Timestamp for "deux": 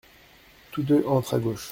0.81-1.05